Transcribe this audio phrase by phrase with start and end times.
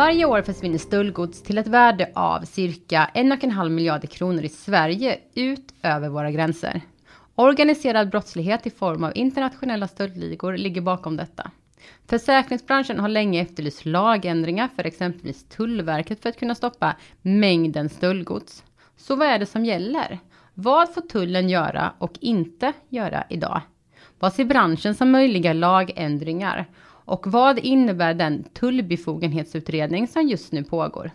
[0.00, 5.74] Varje år försvinner stöldgods till ett värde av cirka 1,5 miljarder kronor i Sverige ut
[5.82, 6.80] över våra gränser.
[7.34, 11.50] Organiserad brottslighet i form av internationella stöldligor ligger bakom detta.
[12.06, 18.64] Försäkringsbranschen har länge efterlyst lagändringar för exempelvis Tullverket för att kunna stoppa mängden stöldgods.
[18.96, 20.18] Så vad är det som gäller?
[20.54, 23.60] Vad får tullen göra och inte göra idag?
[24.18, 26.66] Vad ser branschen som möjliga lagändringar?
[27.10, 31.10] Och vad innebär den tullbefogenhetsutredning som just nu pågår?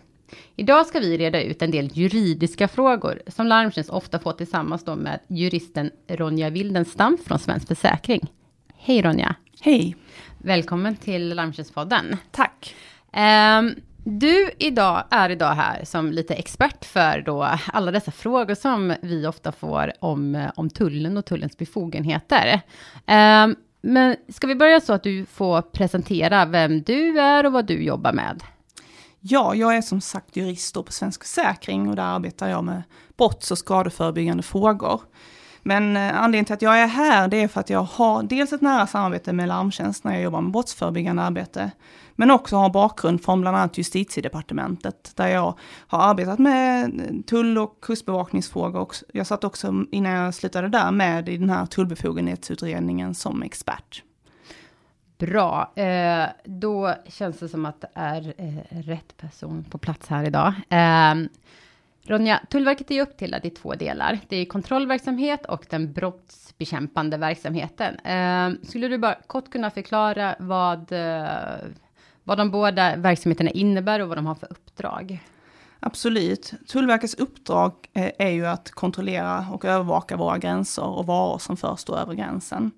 [0.56, 4.96] Idag ska vi reda ut en del juridiska frågor som Larmtjänst ofta får tillsammans då
[4.96, 8.32] med juristen Ronja Wildenstam från Svensk Försäkring.
[8.74, 9.34] Hej Ronja!
[9.60, 9.96] Hej!
[10.38, 12.16] Välkommen till Larmtjänstpodden.
[12.30, 12.74] Tack!
[13.12, 13.74] Um,
[14.04, 19.26] du idag är idag här som lite expert för då alla dessa frågor som vi
[19.26, 22.60] ofta får om, om tullen och tullens befogenheter.
[23.06, 23.56] Um,
[23.86, 27.82] men ska vi börja så att du får presentera vem du är och vad du
[27.82, 28.42] jobbar med?
[29.20, 32.82] Ja, jag är som sagt jurist på Svensk Försäkring och där arbetar jag med
[33.16, 35.00] brotts och skadeförebyggande frågor.
[35.62, 38.52] Men eh, anledningen till att jag är här, det är för att jag har dels
[38.52, 41.70] ett nära samarbete med Larmtjänst när jag jobbar med brottsförebyggande arbete,
[42.16, 46.92] men också har bakgrund från bland annat justitiedepartementet, där jag har arbetat med
[47.26, 48.88] tull och kustbevakningsfrågor.
[49.12, 54.02] Jag satt också, innan jag slutade där, med i den här tullbefogenhetsutredningen som expert.
[55.18, 60.24] Bra, eh, då känns det som att det är eh, rätt person på plats här
[60.24, 60.52] idag.
[60.68, 61.14] Eh,
[62.08, 64.18] Ronja, Tullverket är uppdelat i två delar.
[64.28, 67.98] Det är kontrollverksamhet och den brottsbekämpande verksamheten.
[67.98, 71.28] Eh, skulle du bara kort kunna förklara vad, eh,
[72.26, 75.24] vad de båda verksamheterna innebär och vad de har för uppdrag?
[75.80, 76.52] Absolut.
[76.68, 81.84] Tullverkets uppdrag eh, är ju att kontrollera och övervaka våra gränser och varor som förs
[81.84, 82.70] då över gränsen.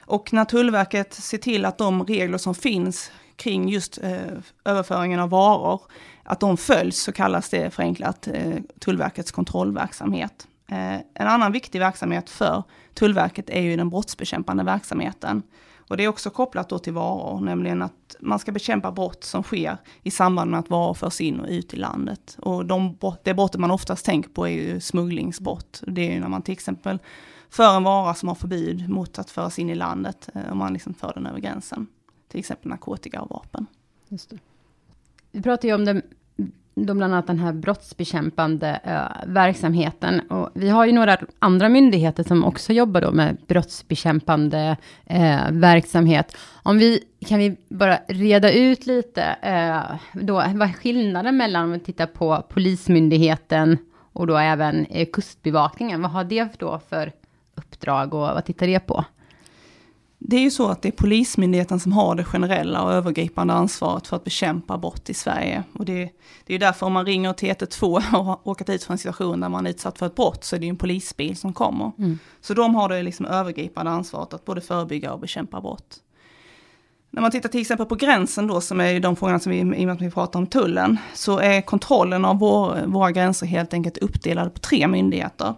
[0.00, 5.30] Och när Tullverket ser till att de regler som finns kring just eh, överföringen av
[5.30, 5.82] varor,
[6.22, 10.48] att de följs så kallas det förenklat eh, Tullverkets kontrollverksamhet.
[10.68, 12.62] Eh, en annan viktig verksamhet för
[12.94, 15.42] Tullverket är ju den brottsbekämpande verksamheten.
[15.88, 19.42] Och det är också kopplat då till varor, nämligen att man ska bekämpa brott som
[19.42, 22.36] sker i samband med att varor förs in och ut i landet.
[22.40, 25.82] Och de, det brottet man oftast tänker på är ju smugglingsbrott.
[25.86, 26.98] Det är ju när man till exempel
[27.50, 30.72] för en vara som har förbud mot att föras in i landet, eh, om man
[30.72, 31.86] liksom för den över gränsen.
[32.28, 33.66] Till exempel narkotika och vapen.
[34.08, 34.38] Just det.
[35.30, 36.02] Vi pratar ju om den,
[36.86, 40.20] då bland annat den här brottsbekämpande eh, verksamheten.
[40.20, 46.36] Och vi har ju några andra myndigheter som också jobbar då med brottsbekämpande eh, verksamhet.
[46.62, 51.72] Om vi, kan vi bara reda ut lite, eh, då, vad är skillnaden mellan om
[51.72, 53.78] vi tittar på Polismyndigheten
[54.12, 56.02] och då även eh, Kustbevakningen?
[56.02, 57.12] Vad har det då för
[57.54, 59.04] uppdrag och vad tittar det på?
[60.18, 64.06] Det är ju så att det är Polismyndigheten som har det generella och övergripande ansvaret
[64.06, 65.62] för att bekämpa brott i Sverige.
[65.72, 66.10] Och det,
[66.46, 69.40] det är därför om man ringer till 112 och har råkat ut för en situation
[69.40, 71.92] där man är utsatt för ett brott så är det en polisbil som kommer.
[71.98, 72.18] Mm.
[72.40, 76.02] Så de har det liksom övergripande ansvaret att både förebygga och bekämpa brott.
[77.10, 79.62] När man tittar till exempel på gränsen då, som är de frågorna som vi, i
[79.62, 83.74] och med att vi pratar om tullen, så är kontrollen av vår, våra gränser helt
[83.74, 85.54] enkelt uppdelade på tre myndigheter.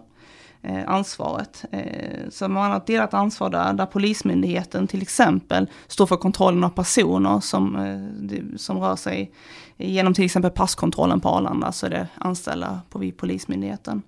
[0.63, 1.65] Eh, ansvaret.
[1.71, 6.63] Eh, så man har ett delat ansvar där, där Polismyndigheten till exempel står för kontrollen
[6.63, 9.31] av personer som, eh, som rör sig
[9.77, 14.01] genom till exempel passkontrollen på Arlanda, så är det anställda på vid Polismyndigheten.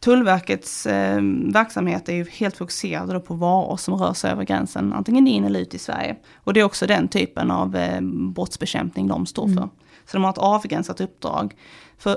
[0.00, 1.20] Tullverkets eh,
[1.52, 5.60] verksamhet är ju helt fokuserad på varor som rör sig över gränsen, antingen in eller
[5.60, 6.16] ut i Sverige.
[6.36, 8.00] Och det är också den typen av eh,
[8.34, 9.52] brottsbekämpning de står för.
[9.52, 9.70] Mm.
[10.06, 11.54] Så de har ett avgränsat uppdrag.
[11.98, 12.16] För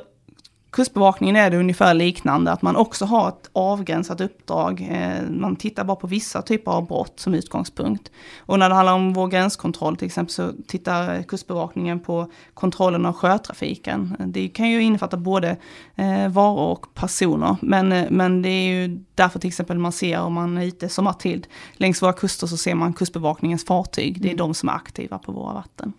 [0.72, 4.88] Kustbevakningen är det ungefär liknande, att man också har ett avgränsat uppdrag.
[4.92, 8.12] Eh, man tittar bara på vissa typer av brott som utgångspunkt.
[8.40, 13.14] Och när det handlar om vår gränskontroll till exempel så tittar Kustbevakningen på kontrollen av
[13.14, 14.16] sjötrafiken.
[14.20, 15.58] Det kan ju innefatta både
[15.96, 17.56] eh, varor och personer.
[17.62, 20.90] Men, eh, men det är ju därför till exempel man ser om man är ute
[20.90, 24.22] sommartid längs våra kuster så ser man Kustbevakningens fartyg.
[24.22, 24.38] Det är mm.
[24.38, 25.94] de som är aktiva på våra vatten.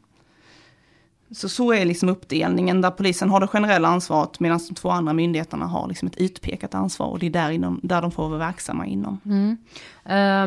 [1.33, 5.13] Så så är liksom uppdelningen där polisen har det generella ansvaret medan de två andra
[5.13, 8.39] myndigheterna har liksom ett utpekat ansvar och det är där, inom, där de får vara
[8.39, 9.21] verksamma inom.
[9.25, 9.57] Mm.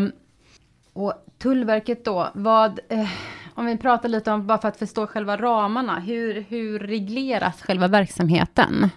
[0.04, 0.12] Um,
[0.94, 3.10] och Tullverket då, vad, eh,
[3.56, 7.88] om vi pratar lite om, bara för att förstå själva ramarna, hur, hur regleras själva
[7.88, 8.90] verksamheten?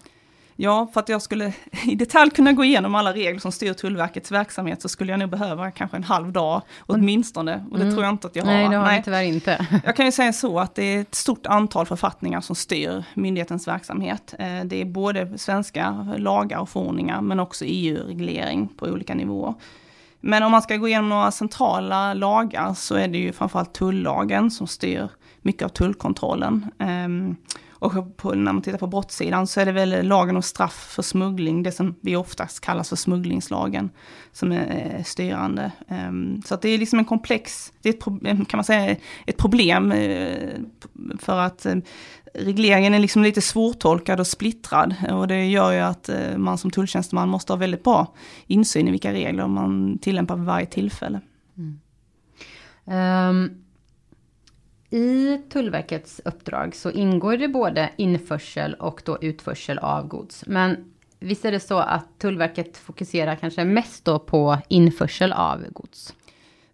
[0.56, 1.53] Ja, för att jag skulle
[1.87, 5.31] i detalj kunna gå igenom alla regler som styr Tullverkets verksamhet så skulle jag nog
[5.31, 7.64] behöva kanske en halv dag åtminstone.
[7.70, 7.94] Och det mm.
[7.94, 8.53] tror jag inte att jag har.
[8.53, 9.03] Nej, det har Nej.
[9.05, 9.67] tyvärr inte.
[9.85, 13.69] Jag kan ju säga så att det är ett stort antal författningar som styr myndighetens
[13.69, 14.35] verksamhet.
[14.38, 19.55] Eh, det är både svenska lagar och förordningar men också EU-reglering på olika nivåer.
[20.20, 24.50] Men om man ska gå igenom några centrala lagar så är det ju framförallt tullagen
[24.50, 25.08] som styr
[25.43, 26.70] mycket av tullkontrollen.
[27.78, 31.02] Och på, när man tittar på brottssidan så är det väl lagen om straff för
[31.02, 33.90] smuggling, det som vi oftast kallas för smugglingslagen,
[34.32, 35.73] som är eh, styrande.
[35.88, 38.64] Um, så att det är liksom en komplex, det är ett problem, eh, kan man
[38.64, 38.96] säga,
[39.26, 40.50] ett problem eh,
[41.19, 41.67] för att
[42.34, 47.29] regleringen är liksom lite svårtolkad och splittrad och det gör ju att man som tulltjänsteman
[47.29, 48.14] måste ha väldigt bra
[48.46, 51.20] insyn i vilka regler man tillämpar vid varje tillfälle.
[51.56, 51.81] Mm.
[53.31, 53.66] Um.
[54.96, 60.44] I Tullverkets uppdrag så ingår det både införsel och då utförsel av gods.
[60.46, 60.76] Men
[61.20, 66.14] visst är det så att Tullverket fokuserar kanske mest då på införsel av gods?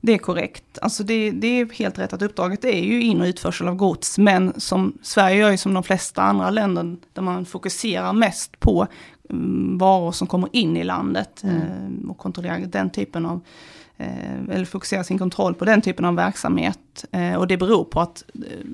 [0.00, 0.78] Det är korrekt.
[0.82, 4.18] Alltså det, det, är helt rätt att uppdraget är ju in och utförsel av gods.
[4.18, 8.86] Men som Sverige gör ju som de flesta andra länder där man fokuserar mest på
[9.28, 11.56] um, varor som kommer in i landet mm.
[11.56, 13.40] eh, och kontrollerar den typen av
[14.02, 17.04] Eh, eller fokusera sin kontroll på den typen av verksamhet.
[17.12, 18.64] Eh, och det beror på att eh,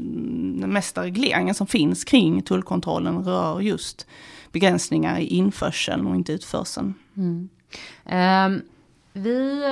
[0.60, 4.06] den mesta regleringen som finns kring tullkontrollen rör just
[4.52, 6.94] begränsningar i införseln och inte utförseln.
[7.16, 7.48] Mm.
[8.04, 8.62] Um,
[9.12, 9.62] vi,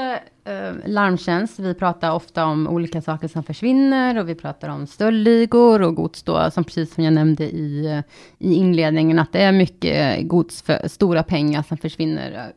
[0.48, 5.82] uh, Larmtjänst, vi pratar ofta om olika saker som försvinner och vi pratar om stöldligor
[5.82, 8.02] och gods då, som precis som jag nämnde i,
[8.38, 12.52] i inledningen, att det är mycket gods för stora pengar som försvinner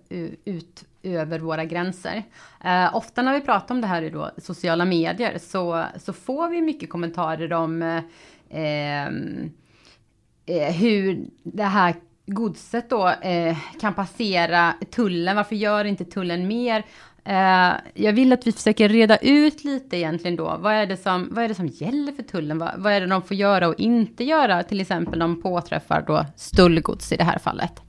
[0.46, 2.24] ut över våra gränser.
[2.64, 6.50] Eh, ofta när vi pratar om det här i då sociala medier så, så får
[6.50, 8.04] vi mycket kommentarer om eh,
[8.50, 9.08] eh,
[10.46, 15.36] eh, hur det här godset då eh, kan passera tullen.
[15.36, 16.86] Varför gör inte tullen mer?
[17.24, 20.58] Eh, jag vill att vi försöker reda ut lite egentligen då.
[20.60, 22.58] Vad är det som, vad är det som gäller för tullen?
[22.58, 24.64] Vad, vad är det de får göra och inte göra?
[24.64, 27.82] Till exempel de påträffar då stöldgods i det här fallet.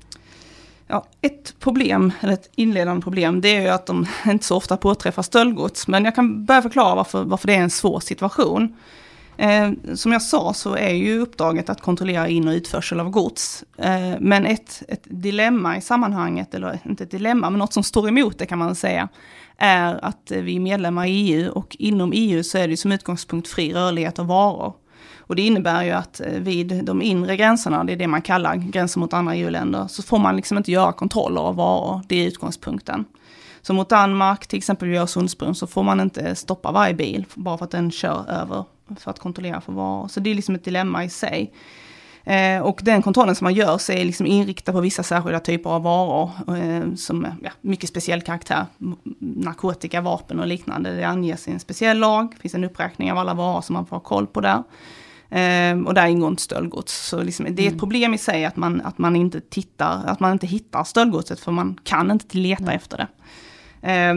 [0.91, 4.77] Ja, ett problem, eller ett inledande problem, det är ju att de inte så ofta
[4.77, 5.89] påträffar stöldgods.
[5.89, 8.77] Men jag kan börja förklara varför, varför det är en svår situation.
[9.37, 13.65] Eh, som jag sa så är ju uppdraget att kontrollera in och utförsel av gods.
[13.79, 18.09] Eh, men ett, ett dilemma i sammanhanget, eller inte ett dilemma, men något som står
[18.09, 19.09] emot det kan man säga,
[19.57, 23.49] är att vi är medlemmar i EU och inom EU så är det som utgångspunkt
[23.49, 24.75] fri rörlighet av varor.
[25.31, 28.57] Och det innebär ju att eh, vid de inre gränserna, det är det man kallar
[28.57, 32.01] gränser mot andra EU-länder, så får man liksom inte göra kontroller av varor.
[32.09, 33.05] Det är utgångspunkten.
[33.63, 37.59] Så mot Danmark, till exempel vid Öresundsbron, så får man inte stoppa varje bil bara
[37.59, 38.65] för att den kör över
[38.99, 40.09] för att kontrollera för varor.
[40.09, 41.53] Så det är liksom ett dilemma i sig.
[42.25, 45.71] Eh, och den kontrollen som man gör så är liksom inriktad på vissa särskilda typer
[45.71, 48.67] av varor eh, som är ja, mycket speciell karaktär.
[49.19, 50.97] Narkotika, vapen och liknande.
[50.97, 53.87] Det anges i en speciell lag, det finns en uppräkning av alla varor som man
[53.87, 54.63] får ha koll på där.
[55.31, 57.09] Eh, och där ingår inte stöldgods.
[57.09, 57.79] Så liksom, det är ett mm.
[57.79, 61.53] problem i sig att man, att man inte tittar, att man inte hittar stöldgodset för
[61.53, 62.77] man kan inte leta mm.
[62.77, 63.09] efter det.
[63.93, 64.15] Eh,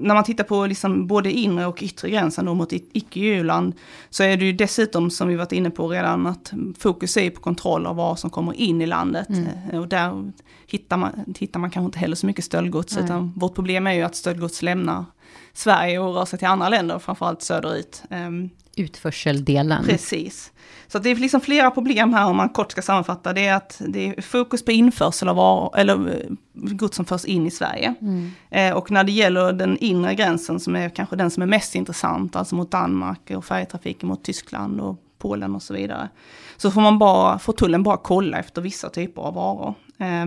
[0.00, 3.74] när man tittar på liksom både inre och yttre gränsen då mot icke-EU-land
[4.10, 7.40] så är det ju dessutom som vi varit inne på redan att fokus är på
[7.40, 9.28] kontroll av vad som kommer in i landet.
[9.28, 9.46] Mm.
[9.70, 10.32] Eh, och där
[10.66, 13.04] hittar man, hittar man kanske inte heller så mycket stöldgods Nej.
[13.04, 15.04] utan vårt problem är ju att stöldgods lämnar
[15.52, 18.02] Sverige och rör sig till andra länder, framförallt söderut.
[18.10, 18.50] Um,
[18.80, 19.84] Utförseldelen.
[19.84, 20.52] Precis.
[20.92, 23.32] Så det är liksom flera problem här om man kort ska sammanfatta.
[23.32, 27.24] Det är att det är fokus på införsel av varor, eller eh, gods som förs
[27.24, 27.94] in i Sverige.
[28.00, 28.30] Mm.
[28.50, 31.74] Eh, och när det gäller den inre gränsen som är kanske den som är mest
[31.74, 36.08] intressant, alltså mot Danmark och färjetrafiken mot Tyskland och Polen och så vidare.
[36.56, 39.74] Så får man bara, får tullen bara kolla efter vissa typer av varor.
[39.98, 40.26] Eh,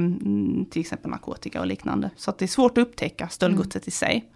[0.71, 2.09] till exempel narkotika och liknande.
[2.15, 3.87] Så det är svårt att upptäcka stöldgodset mm.
[3.87, 4.29] i sig.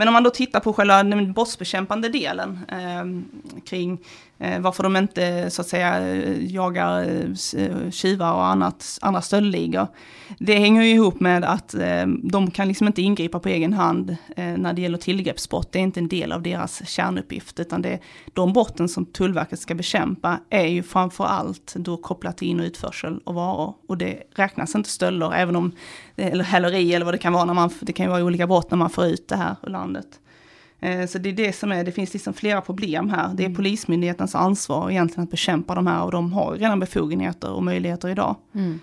[0.00, 3.98] Men om man då tittar på själva den brottsbekämpande delen eh, kring eh,
[4.42, 9.86] Eh, varför de inte eh, så att säga eh, jagar tjuvar och annat, andra stöldligor.
[10.38, 11.74] Det hänger ju ihop med att
[12.22, 15.72] de kan liksom inte ingripa på egen hand när det gäller tillgreppsbrott.
[15.72, 17.98] Det är inte en del av deras kärnuppgift, utan det,
[18.34, 22.66] de brotten som Tullverket ska bekämpa är ju framför allt då kopplat till in och
[22.66, 23.74] utförsel av varor.
[23.88, 25.72] Och det räknas inte stölder, även om,
[26.16, 28.70] eller häleri eller vad det kan vara, när man, det kan ju vara olika brott
[28.70, 30.20] när man får ut det här ur landet.
[30.80, 33.34] Eh, så det är det som är, det finns liksom flera problem här.
[33.34, 33.56] Det är mm.
[33.56, 38.36] Polismyndighetens ansvar egentligen att bekämpa de här och de har redan befogenheter och möjligheter idag.
[38.54, 38.80] Mm.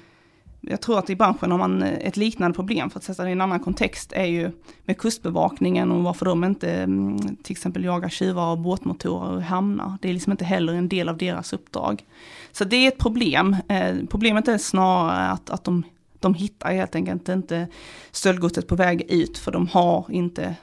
[0.62, 3.30] Jag tror att i branschen har man eh, ett liknande problem, för att sätta det
[3.30, 4.52] i en annan kontext, är ju
[4.86, 9.98] med kustbevakningen och varför de inte mm, till exempel jagar tjuvar och båtmotorer i hamnar.
[10.02, 12.04] Det är liksom inte heller en del av deras uppdrag.
[12.52, 13.56] Så det är ett problem.
[13.68, 15.84] Eh, problemet är snarare att, att de,
[16.20, 17.68] de hittar helt enkelt inte
[18.12, 20.56] stöldgodset på väg ut, för de har inte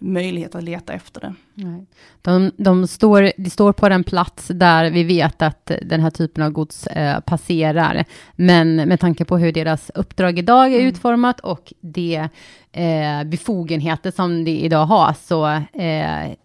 [0.00, 1.34] möjlighet att leta efter det.
[1.54, 1.86] Nej.
[2.22, 6.44] De, de, står, de står på den plats där vi vet att den här typen
[6.44, 8.04] av gods eh, passerar.
[8.32, 10.86] Men med tanke på hur deras uppdrag idag är mm.
[10.86, 12.28] utformat och de
[12.72, 15.46] eh, befogenheter som de idag har, så
[15.80, 16.36] eh,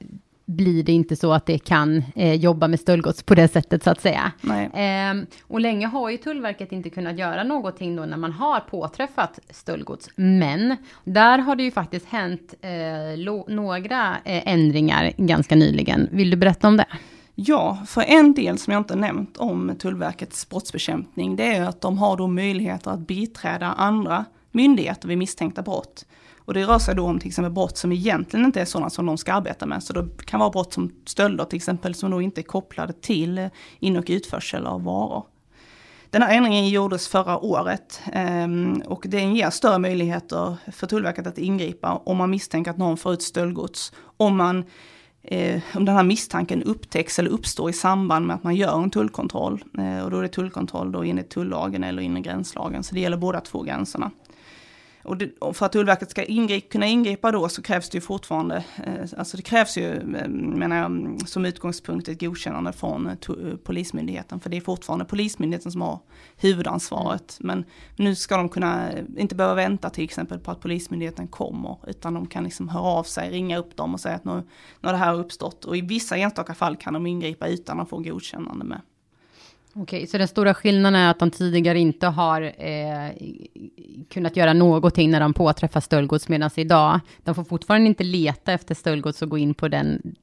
[0.45, 3.89] blir det inte så att det kan eh, jobba med stöldgods på det sättet så
[3.89, 4.31] att säga.
[4.73, 9.39] Eh, och länge har ju Tullverket inte kunnat göra någonting då när man har påträffat
[9.49, 10.09] stöldgods.
[10.15, 16.09] Men där har det ju faktiskt hänt eh, några eh, ändringar ganska nyligen.
[16.11, 16.87] Vill du berätta om det?
[17.35, 21.97] Ja, för en del som jag inte nämnt om Tullverkets brottsbekämpning, det är att de
[21.97, 26.05] har då möjligheter att biträda andra myndigheter vid misstänkta brott.
[26.45, 29.05] Och det rör sig då om till exempel brott som egentligen inte är sådana som
[29.05, 29.83] de ska arbeta med.
[29.83, 33.37] Så det kan vara brott som stölder till exempel som då inte är kopplade till
[33.37, 33.47] eh,
[33.79, 35.23] in och utförsel av varor.
[36.09, 41.37] Den här ändringen gjordes förra året ehm, och den ger större möjligheter för Tullverket att
[41.37, 43.93] ingripa om man misstänker att någon får ut stöldgods.
[44.17, 44.63] Om, man,
[45.23, 48.89] eh, om den här misstanken upptäcks eller uppstår i samband med att man gör en
[48.89, 49.63] tullkontroll.
[49.77, 52.83] Eh, och då är det tullkontroll då enligt tullagen eller inre gränslagen.
[52.83, 54.11] Så det gäller båda två gränserna.
[55.05, 58.01] Och, det, och, för att Tullverket ska ingripa, kunna ingripa då så krävs det ju
[58.01, 63.15] fortfarande, eh, alltså det krävs ju, eh, menar jag, som utgångspunkt ett godkännande från eh,
[63.63, 64.39] Polismyndigheten.
[64.39, 66.00] För det är fortfarande Polismyndigheten som har
[66.38, 67.38] huvudansvaret.
[67.41, 67.57] Mm.
[67.57, 67.65] Men
[68.05, 71.77] nu ska de kunna, inte behöva vänta till exempel på att Polismyndigheten kommer.
[71.88, 74.33] Utan de kan liksom höra av sig, ringa upp dem och säga att nu,
[74.81, 75.65] nu har det här uppstått.
[75.65, 78.81] Och i vissa enstaka fall kan de ingripa utan att få godkännande med.
[79.77, 83.12] Okej, så den stora skillnaden är att de tidigare inte har eh,
[84.10, 88.75] kunnat göra någonting när de påträffar stöldgods, medan idag, de får fortfarande inte leta efter
[88.75, 90.15] stöldgods och gå in på den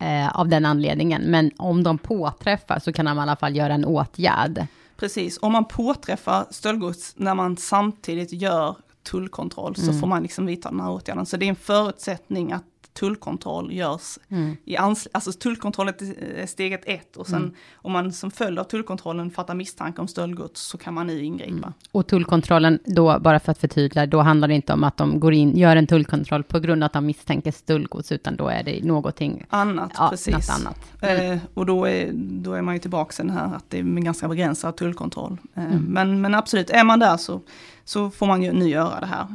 [0.00, 1.22] eh, av den anledningen.
[1.22, 4.66] Men om de påträffar så kan de i alla fall göra en åtgärd.
[4.96, 10.00] Precis, om man påträffar stöldgods när man samtidigt gör tullkontroll så mm.
[10.00, 11.26] får man liksom vidta den här åtgärden.
[11.26, 14.18] Så det är en förutsättning att tullkontroll görs.
[14.28, 14.56] Mm.
[14.64, 15.94] I ans alltså tullkontrollen
[16.36, 17.54] är steget ett och sen mm.
[17.74, 21.52] om man som följd av tullkontrollen fattar misstanke om stöldgods så kan man nu ingripa.
[21.52, 21.72] Mm.
[21.92, 25.32] Och tullkontrollen då, bara för att förtydliga, då handlar det inte om att de går
[25.32, 28.84] in, gör en tullkontroll på grund av att de misstänker stöldgods, utan då är det
[28.84, 29.92] någonting annat.
[29.94, 30.34] Ja, precis.
[30.34, 30.78] Något annat.
[31.00, 31.32] Mm.
[31.32, 33.82] Eh, och då är, då är man ju tillbaka i den här att det är
[33.82, 35.38] en ganska begränsad tullkontroll.
[35.54, 35.84] Eh, mm.
[35.84, 37.40] men, men absolut, är man där så,
[37.84, 39.26] så får man ju nu göra det här.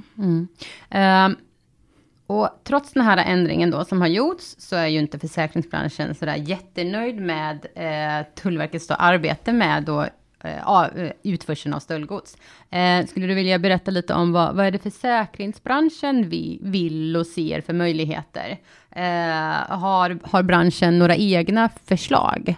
[1.29, 1.35] Uh,
[2.29, 6.35] och trots den här ändringen då som har gjorts så är ju inte försäkringsbranschen sådär
[6.35, 10.05] jättenöjd med eh, Tullverkets då arbete med då
[10.43, 12.37] eh, eh, utförseln av stöldgods.
[12.69, 17.27] Eh, skulle du vilja berätta lite om vad, vad är det försäkringsbranschen vi vill och
[17.27, 18.57] ser för möjligheter?
[18.91, 22.55] Eh, har, har branschen några egna förslag?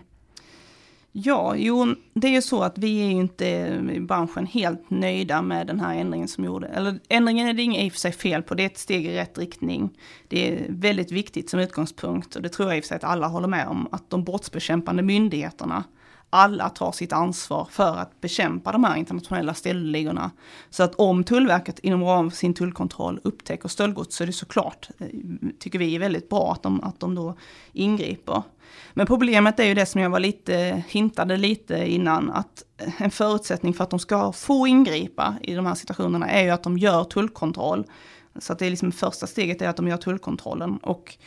[1.14, 3.46] Ja, jo, det är ju så att vi är ju inte
[3.96, 6.68] i branschen helt nöjda med den här ändringen som gjorde.
[6.68, 9.06] Eller ändringen är det inget i och för sig fel på, det är ett steg
[9.06, 9.90] i rätt riktning.
[10.28, 13.04] Det är väldigt viktigt som utgångspunkt och det tror jag i och för sig att
[13.04, 15.84] alla håller med om, att de brottsbekämpande myndigheterna
[16.34, 20.32] alla tar sitt ansvar för att bekämpa de här internationella stöldligorna.
[20.70, 24.90] Så att om Tullverket inom ramen för sin tullkontroll upptäcker stöldgods så är det såklart,
[25.00, 25.08] eh,
[25.60, 27.38] tycker vi är väldigt bra att de, att de då
[27.74, 28.44] ingriper.
[28.94, 32.64] Men problemet är ju det som jag var lite, hintade lite innan, att
[32.98, 36.64] en förutsättning för att de ska få ingripa i de här situationerna är ju att
[36.64, 37.86] de gör tullkontroll.
[38.40, 40.78] Så att det är liksom första steget är att de gör tullkontrollen.
[40.78, 41.18] Och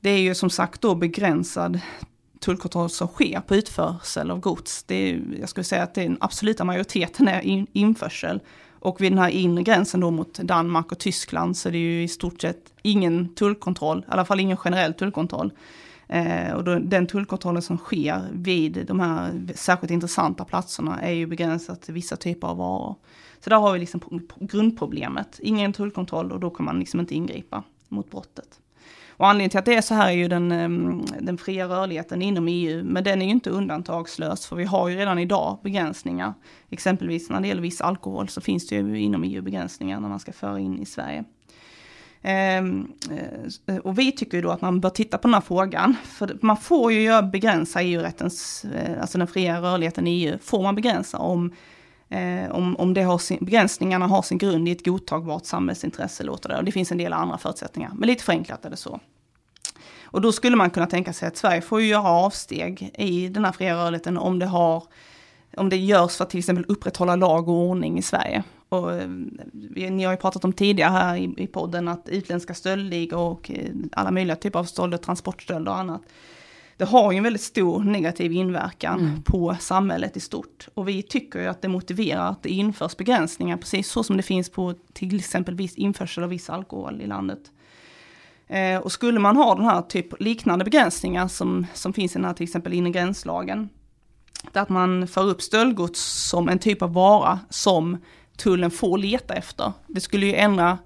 [0.00, 1.80] det är ju som sagt då begränsad
[2.44, 4.82] tullkontroll som sker på utförsel av gods.
[4.82, 8.40] Det är, jag skulle säga att den absoluta majoriteten är in, införsel.
[8.78, 12.02] Och vid den här inre gränsen då mot Danmark och Tyskland så är det ju
[12.02, 15.52] i stort sett ingen tullkontroll, i alla fall ingen generell tullkontroll.
[16.08, 21.26] Eh, och då, den tullkontrollen som sker vid de här särskilt intressanta platserna är ju
[21.26, 22.94] begränsat till vissa typer av varor.
[23.44, 25.40] Så där har vi liksom grundproblemet.
[25.42, 28.60] Ingen tullkontroll och då kan man liksom inte ingripa mot brottet.
[29.16, 32.22] Och anledningen till att det är så här är ju den, ehm, den fria rörligheten
[32.22, 36.34] inom EU, men den är ju inte undantagslös, för vi har ju redan idag begränsningar.
[36.70, 40.20] Exempelvis när det gäller viss alkohol så finns det ju inom EU begränsningar när man
[40.20, 41.24] ska föra in i Sverige.
[42.22, 42.92] Ehm,
[43.66, 45.96] eh, och vi tycker ju då att man bör titta på den här frågan.
[46.04, 50.74] För man får ju begränsa EU-rättens, eh, alltså den fria rörligheten i EU, får man
[50.74, 51.52] begränsa om,
[52.14, 56.48] eh, om, om det har sin, begränsningarna har sin grund i ett godtagbart samhällsintresse, låter
[56.48, 56.56] det.
[56.56, 59.00] Och det finns en del andra förutsättningar, men lite förenklat är det så.
[60.04, 63.44] Och då skulle man kunna tänka sig att Sverige får ju göra avsteg i den
[63.44, 64.82] här fria rörligheten om det har
[65.56, 68.42] om det görs för att till exempel upprätthålla lag och ordning i Sverige.
[68.68, 69.08] Och, eh,
[69.90, 73.70] ni har ju pratat om tidigare här i, i podden att utländska stöldligor och eh,
[73.92, 76.02] alla möjliga typer av stölder, transportstölder och annat.
[76.76, 79.22] Det har ju en väldigt stor negativ inverkan mm.
[79.22, 80.68] på samhället i stort.
[80.74, 84.22] Och vi tycker ju att det motiverar att det införs begränsningar, precis så som det
[84.22, 87.40] finns på till exempel viss införsel av viss alkohol i landet.
[88.46, 92.24] Eh, och skulle man ha den här typ liknande begränsningar som, som finns i den
[92.24, 93.68] här till exempel inre gränslagen,
[94.52, 97.98] att man för upp stöldgods som en typ av vara som
[98.36, 99.72] tullen får leta efter.
[99.86, 100.78] Det skulle ju ändra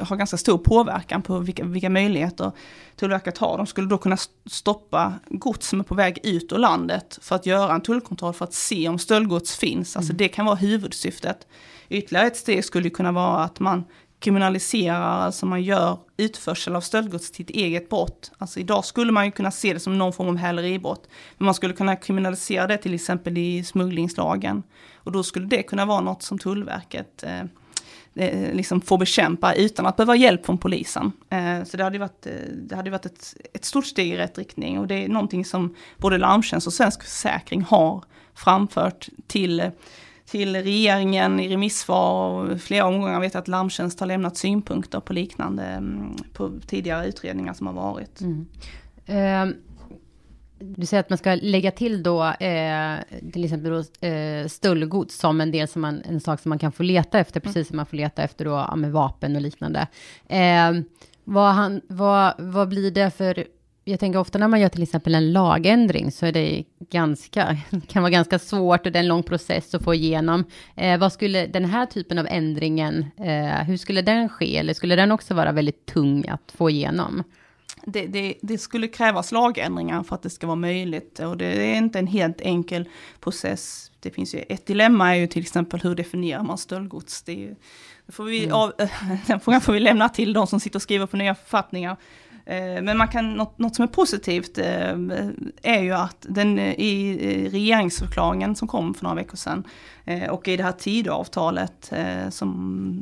[0.00, 2.52] har ganska stor påverkan på vilka, vilka möjligheter
[2.96, 3.56] Tullverket har.
[3.56, 7.46] De skulle då kunna stoppa gods som är på väg ut ur landet för att
[7.46, 9.96] göra en tullkontroll för att se om stöldgods finns.
[9.96, 10.16] Alltså mm.
[10.18, 11.46] det kan vara huvudsyftet.
[11.88, 13.84] Ytterligare ett steg skulle kunna vara att man
[14.18, 18.32] kriminaliserar, alltså man gör utförsel av stöldgods till ett eget brott.
[18.38, 21.08] Alltså idag skulle man ju kunna se det som någon form av häleribrott.
[21.38, 24.62] Men man skulle kunna kriminalisera det till exempel i smugglingslagen.
[24.94, 27.44] Och då skulle det kunna vara något som Tullverket eh, eh,
[28.14, 31.12] Eh, liksom får bekämpa utan att behöva hjälp från polisen.
[31.28, 34.38] Eh, så det hade varit, eh, det hade varit ett, ett stort steg i rätt
[34.38, 39.70] riktning och det är någonting som både Larmtjänst och Svensk Försäkring har framfört till
[40.30, 45.12] till regeringen i remissvar och flera omgångar vet jag att Larmtjänst har lämnat synpunkter på
[45.12, 48.20] liknande mm, på tidigare utredningar som har varit.
[48.20, 48.46] Mm.
[49.08, 49.54] Uh,
[50.60, 52.94] du säger att man ska lägga till då eh,
[53.32, 56.72] till exempel då, eh, stöldgods som en del som man, en sak som man kan
[56.72, 59.86] få leta efter, precis som man får leta efter då ja, med vapen och liknande.
[60.28, 60.72] Eh,
[61.24, 63.44] vad, han, vad, vad blir det för
[63.84, 67.56] jag tänker ofta när man gör till exempel en lagändring så är det ganska,
[67.88, 70.44] kan vara ganska svårt och det är en lång process att få igenom.
[70.76, 74.56] Eh, vad skulle den här typen av ändringen, eh, hur skulle den ske?
[74.56, 77.24] Eller skulle den också vara väldigt tung att få igenom?
[77.86, 81.74] Det, det, det, skulle krävas lagändringar för att det ska vara möjligt och det är
[81.74, 82.88] inte en helt enkel
[83.20, 83.90] process.
[84.00, 87.22] Det finns ju ett dilemma är ju till exempel hur definierar man stöldgods?
[87.22, 87.56] Det, är,
[88.06, 88.56] det får vi mm.
[88.56, 88.72] av,
[89.26, 91.96] den frågan får vi lämna till de som sitter och skriver på nya författningar.
[92.50, 94.98] Eh, men man kan, något, något som är positivt eh,
[95.62, 99.64] är ju att den eh, i regeringsförklaringen som kom för några veckor sedan
[100.30, 101.92] och i det här Tidöavtalet
[102.30, 102.50] som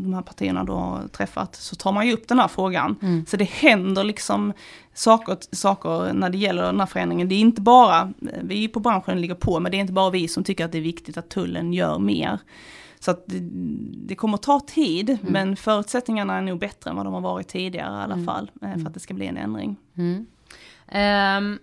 [0.02, 2.96] de här partierna då har träffat så tar man ju upp den här frågan.
[3.02, 3.26] Mm.
[3.26, 4.52] Så det händer liksom
[4.94, 7.28] saker, saker när det gäller den här förändringen.
[7.28, 8.12] Det är inte bara,
[8.42, 10.78] vi på branschen ligger på, men det är inte bara vi som tycker att det
[10.78, 12.38] är viktigt att tullen gör mer.
[13.00, 13.38] Så att det,
[14.06, 15.20] det kommer att ta tid, mm.
[15.22, 18.26] men förutsättningarna är nog bättre än vad de har varit tidigare i alla mm.
[18.26, 18.87] fall, eh, för mm.
[18.87, 19.76] att det ska bli en ändring.
[19.96, 21.58] Um,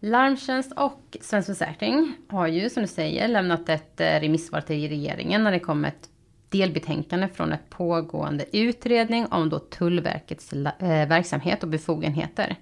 [0.00, 5.44] Larmtjänst och Svensk Försäkring har ju, som du säger, lämnat ett eh, remissvar till regeringen
[5.44, 6.08] när det kom ett
[6.48, 12.56] delbetänkande från ett pågående utredning om då Tullverkets eh, verksamhet och befogenheter.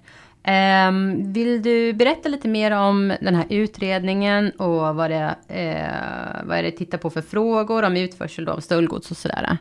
[0.49, 6.57] Ehm, vill du berätta lite mer om den här utredningen och vad det, uh, vad
[6.57, 9.57] är det tittar på för frågor om utförsel av stöldgods och sådär?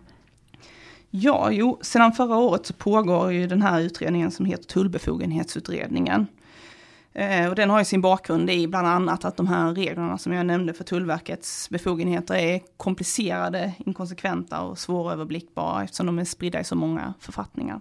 [1.10, 6.26] Ja, jo, sedan förra året så pågår ju den här utredningen som heter Tullbefogenhetsutredningen.
[7.12, 10.32] Eh, och den har ju sin bakgrund i bland annat att de här reglerna som
[10.32, 16.64] jag nämnde för Tullverkets befogenheter är komplicerade, inkonsekventa och svåröverblickbara eftersom de är spridda i
[16.64, 17.80] så många författningar.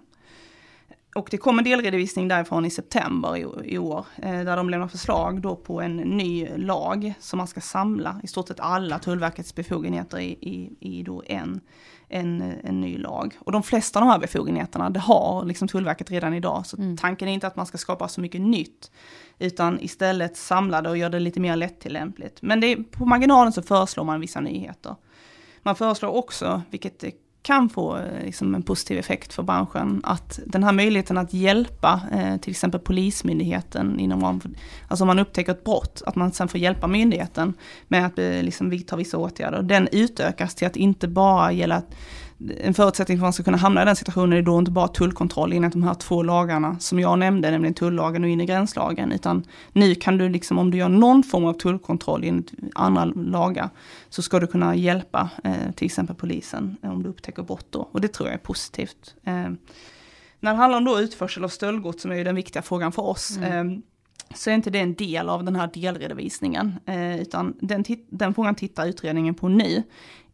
[1.16, 4.88] Och det kom en delredovisning därifrån i september i, i år, eh, där de lämnar
[4.88, 9.54] förslag då på en ny lag som man ska samla i stort sett alla Tullverkets
[9.54, 11.60] befogenheter i, i, i då en,
[12.08, 13.36] en, en ny lag.
[13.38, 16.96] Och de flesta av de här befogenheterna, det har liksom Tullverket redan idag, så mm.
[16.96, 18.90] tanken är inte att man ska skapa så mycket nytt,
[19.38, 22.42] utan istället samla det och göra det lite mer lättillämpligt.
[22.42, 24.96] Men det, på marginalen så föreslår man vissa nyheter.
[25.62, 27.04] Man föreslår också, vilket
[27.46, 30.00] kan få eh, liksom, en positiv effekt för branschen.
[30.04, 34.40] Att den här möjligheten att hjälpa eh, till exempel Polismyndigheten inom
[34.88, 37.54] alltså om man upptäcker ett brott, att man sen får hjälpa myndigheten
[37.88, 39.62] med att eh, liksom, vidta vissa åtgärder.
[39.62, 41.82] Den utökas till att inte bara gälla
[42.60, 44.88] en förutsättning för att man ska kunna hamna i den situationen är då inte bara
[44.88, 49.44] tullkontroll enligt de här två lagarna som jag nämnde, nämligen tullagen och inre gränslagen, utan
[49.72, 53.70] nu kan du liksom om du gör någon form av tullkontroll enligt andra lagar
[54.08, 57.88] så ska du kunna hjälpa eh, till exempel polisen om du upptäcker brott då.
[57.92, 59.14] Och det tror jag är positivt.
[59.24, 59.50] Eh,
[60.40, 63.02] när det handlar om då utförsel av stöldgods som är ju den viktiga frågan för
[63.02, 63.72] oss, mm.
[63.72, 63.78] eh,
[64.34, 68.54] så är inte det en del av den här delredovisningen, eh, utan den, den frågan
[68.54, 69.82] tittar utredningen på nu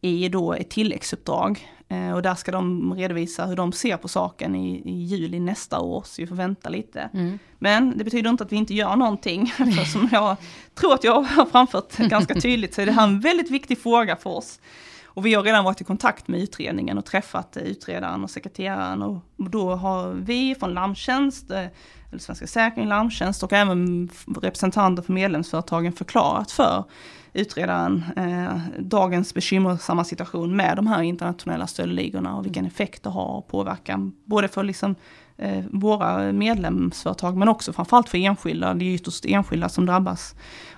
[0.01, 1.69] i då ett tilläggsuppdrag.
[1.93, 5.81] Eh, och där ska de redovisa hur de ser på saken i, i juli nästa
[5.81, 7.11] år, så vi får vänta lite.
[7.15, 7.39] Mm.
[7.59, 10.37] Men det betyder inte att vi inte gör någonting, för som jag
[10.75, 14.17] tror att jag har framfört ganska tydligt så är det här en väldigt viktig fråga
[14.17, 14.61] för oss.
[15.05, 19.21] Och vi har redan varit i kontakt med utredningen och träffat utredaren och sekreteraren och
[19.37, 21.67] då har vi från Larmtjänst, eh,
[22.11, 26.85] eller Svenska Säkring, Larmtjänst och även representanter för medlemsföretagen förklarat för
[27.33, 33.37] utredaren eh, dagens bekymmersamma situation med de här internationella stöldligorna och vilken effekt det har
[33.37, 34.13] och påverkan.
[34.25, 34.95] Både för liksom,
[35.37, 38.75] eh, våra medlemsföretag men också framförallt för enskilda.
[38.75, 40.35] Det är ytterst enskilda som drabbas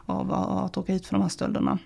[0.06, 1.78] av att åka ut för de här stölderna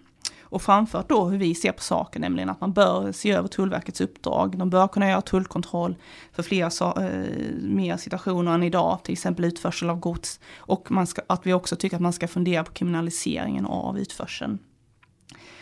[0.50, 4.00] och framfört då hur vi ser på saken, nämligen att man bör se över Tullverkets
[4.00, 4.58] uppdrag.
[4.58, 5.96] De bör kunna göra tullkontroll
[6.32, 10.40] för fler eh, mer situationer än idag, till exempel utförsel av gods.
[10.56, 14.58] Och man ska, att vi också tycker att man ska fundera på kriminaliseringen av utförseln.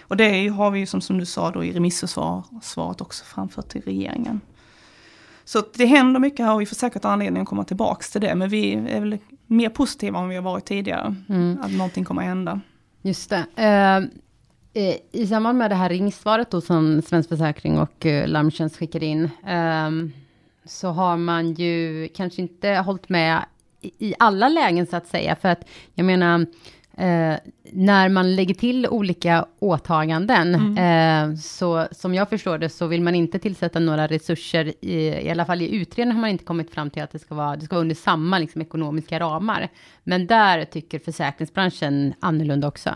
[0.08, 3.82] Och det har vi ju som, som du sa då i remissvaret också framfört till
[3.82, 4.40] regeringen.
[5.44, 8.34] Så det händer mycket här och vi får säkert anledning att komma tillbaka till det.
[8.34, 11.16] Men vi är väl mer positiva än vi har varit tidigare.
[11.28, 11.58] Mm.
[11.62, 12.60] Att någonting kommer att hända.
[13.02, 13.46] Just det.
[14.76, 19.06] Uh, I samband med det här ringsvaret då som Svensk Försäkring och uh, Larmtjänst skickade
[19.06, 19.24] in.
[19.24, 20.10] Uh,
[20.64, 23.44] så har man ju kanske inte hållit med
[23.80, 25.36] i, i alla lägen så att säga.
[25.36, 26.46] För att jag menar
[26.98, 27.36] Eh,
[27.72, 31.32] när man lägger till olika åtaganden, mm.
[31.32, 35.30] eh, så som jag förstår det, så vill man inte tillsätta några resurser, i, i
[35.30, 37.64] alla fall i utredningen har man inte kommit fram till att det ska vara, det
[37.64, 39.68] ska vara under samma liksom, ekonomiska ramar.
[40.04, 42.90] Men där tycker försäkringsbranschen annorlunda också.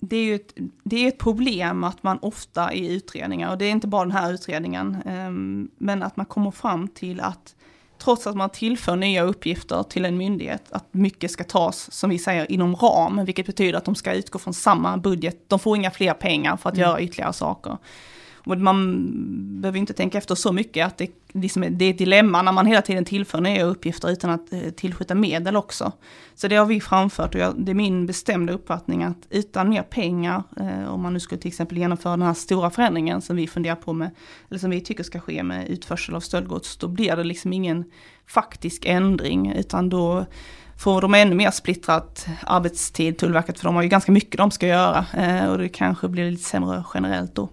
[0.00, 0.52] Det är ju ett,
[0.84, 4.12] det är ett problem att man ofta i utredningar, och det är inte bara den
[4.12, 5.30] här utredningen, eh,
[5.78, 7.54] men att man kommer fram till att
[7.98, 12.18] trots att man tillför nya uppgifter till en myndighet, att mycket ska tas, som vi
[12.18, 15.48] säger, inom ram, vilket betyder att de ska utgå från samma budget.
[15.48, 16.88] De får inga fler pengar för att mm.
[16.88, 17.78] göra ytterligare saker.
[18.46, 21.98] Och man behöver inte tänka efter så mycket att det, liksom är, det är ett
[21.98, 25.92] dilemma när man hela tiden tillför nya uppgifter utan att eh, tillskjuta medel också.
[26.34, 29.82] Så det har vi framfört och jag, det är min bestämda uppfattning att utan mer
[29.82, 33.46] pengar, eh, om man nu skulle till exempel genomföra den här stora förändringen som vi
[33.46, 34.10] funderar på med,
[34.50, 37.84] eller som vi tycker ska ske med utförsel av stöldgods, då blir det liksom ingen
[38.26, 40.26] faktisk ändring utan då
[40.78, 44.66] får de ännu mer splittrat arbetstid, Tullverket, för de har ju ganska mycket de ska
[44.66, 47.48] göra eh, och det kanske blir lite sämre generellt då.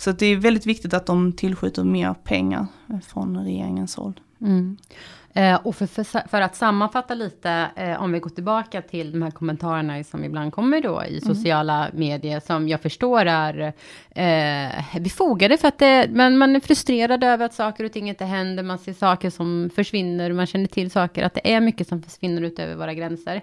[0.00, 2.66] Så det är väldigt viktigt att de tillskjuter mer pengar
[3.06, 4.20] från regeringens håll.
[4.40, 4.76] Mm.
[5.34, 9.22] Eh, och för, för, för, att sammanfatta lite, eh, om vi går tillbaka till de
[9.22, 11.34] här kommentarerna som ibland kommer då i mm.
[11.34, 12.00] sociala mm.
[12.00, 13.72] medier, som jag förstår är
[14.10, 18.24] eh, befogade, för att det, men man är frustrerad över att saker och ting inte
[18.24, 22.02] händer, man ser saker som försvinner, man känner till saker, att det är mycket som
[22.02, 23.42] försvinner utöver våra gränser.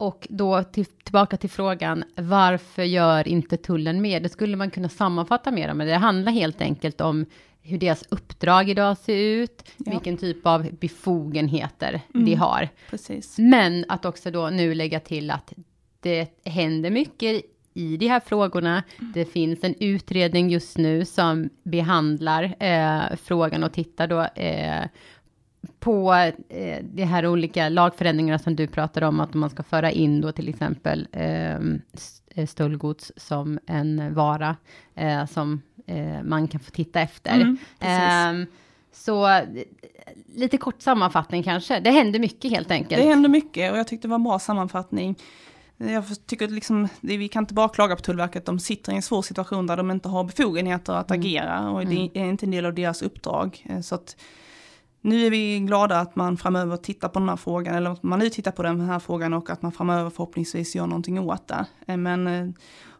[0.00, 4.20] Och då till, tillbaka till frågan, varför gör inte tullen mer?
[4.20, 7.26] Det skulle man kunna sammanfatta mer men det handlar helt enkelt om
[7.62, 9.90] hur deras uppdrag idag ser ut, ja.
[9.90, 12.68] vilken typ av befogenheter mm, de har.
[12.90, 13.38] Precis.
[13.38, 15.52] Men att också då nu lägga till att
[16.00, 17.42] det händer mycket
[17.74, 18.82] i de här frågorna.
[18.98, 19.12] Mm.
[19.12, 24.84] Det finns en utredning just nu som behandlar eh, frågan och tittar då eh,
[25.80, 26.14] på
[26.48, 30.32] eh, de här olika lagförändringarna som du pratar om, att man ska föra in då
[30.32, 31.82] till exempel ehm,
[32.34, 34.56] eh, stöldgods som en vara
[34.94, 37.34] eh, som eh, man kan få titta efter.
[37.34, 37.58] Mm,
[38.40, 38.48] eh,
[38.92, 39.40] så
[40.34, 41.80] lite kort sammanfattning kanske.
[41.80, 43.02] Det händer mycket helt enkelt.
[43.02, 45.16] Det händer mycket och jag tyckte det var en bra sammanfattning.
[45.76, 49.02] Jag tycker att liksom, vi kan inte bara klaga på Tullverket, de sitter i en
[49.02, 51.20] svår situation där de inte har befogenheter att mm.
[51.20, 52.10] agera och det mm.
[52.14, 53.66] är inte en del av deras uppdrag.
[53.70, 54.16] Eh, så att
[55.00, 58.18] nu är vi glada att man framöver tittar på den här frågan, eller att man
[58.18, 61.66] nu tittar på den här frågan och att man framöver förhoppningsvis gör någonting åt det.
[61.86, 62.48] Eh, men eh,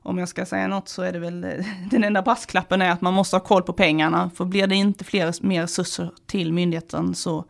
[0.02, 1.50] om jag ska säga något så är det väl eh,
[1.90, 4.30] den enda brasklappen är att man måste ha koll på pengarna.
[4.34, 7.44] För blir det inte fler, mer resurser till myndigheten så,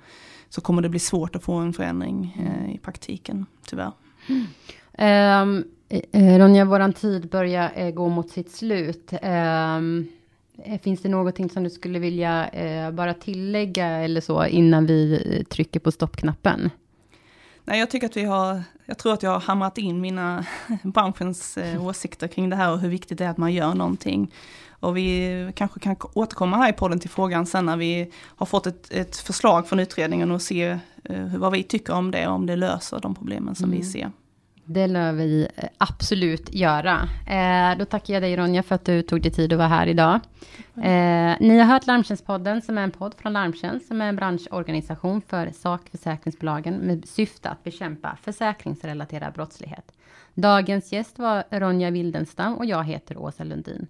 [0.48, 2.36] så kommer det bli svårt att få en förändring
[2.74, 3.92] i praktiken, tyvärr.
[4.28, 4.46] Mm.
[5.42, 5.64] Um,
[6.38, 9.12] Ronja, våran tid börjar gå mot sitt slut.
[9.22, 10.08] Um,
[10.82, 15.44] finns det någonting som du skulle vilja eh, bara tillägga eller så innan vi eh,
[15.44, 16.70] trycker på stoppknappen?
[17.64, 20.46] Nej, jag tycker att vi har, jag tror att jag har hamrat in mina
[20.82, 24.32] branschens eh, åsikter kring det här och hur viktigt det är att man gör någonting.
[24.70, 28.66] Och vi kanske kan återkomma här i podden till frågan sen när vi har fått
[28.66, 32.56] ett, ett förslag från utredningen och se eh, vad vi tycker om det, om det
[32.56, 33.78] löser de problemen som mm.
[33.78, 34.10] vi ser.
[34.72, 37.08] Det lär vi eh, absolut göra.
[37.26, 39.86] Eh, då tackar jag dig Ronja för att du tog dig tid att vara här
[39.86, 40.20] idag.
[40.76, 45.22] Eh, ni har hört Larmtjänstpodden som är en podd från Larmtjänst som är en branschorganisation
[45.22, 49.92] för sakförsäkringsbolagen med syfte att bekämpa försäkringsrelaterad brottslighet.
[50.34, 53.86] Dagens gäst var Ronja Wildenstam och jag heter Åsa Lundin.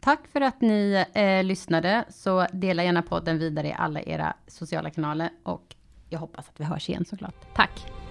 [0.00, 4.90] Tack för att ni eh, lyssnade, så dela gärna podden vidare i alla era sociala
[4.90, 5.74] kanaler och
[6.08, 7.54] jag hoppas att vi hörs igen såklart.
[7.54, 8.03] Tack!